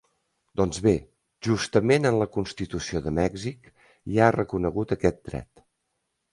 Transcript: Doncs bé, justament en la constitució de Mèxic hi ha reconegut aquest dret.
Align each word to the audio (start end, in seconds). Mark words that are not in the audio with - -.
Doncs 0.61 0.79
bé, 0.87 0.93
justament 1.47 2.09
en 2.11 2.17
la 2.23 2.29
constitució 2.39 3.03
de 3.09 3.15
Mèxic 3.21 3.71
hi 3.77 4.21
ha 4.27 4.33
reconegut 4.41 4.99
aquest 4.99 5.25
dret. 5.33 5.67